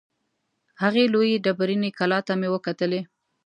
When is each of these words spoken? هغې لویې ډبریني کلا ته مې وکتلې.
هغې 0.81 1.03
لویې 1.13 1.41
ډبریني 1.45 1.89
کلا 1.99 2.19
ته 2.27 2.33
مې 2.39 2.47
وکتلې. 2.51 3.01